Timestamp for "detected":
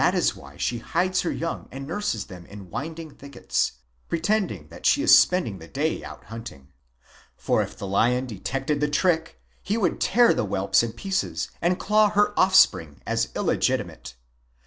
8.25-8.81